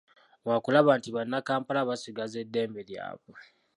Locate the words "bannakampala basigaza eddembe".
1.15-2.81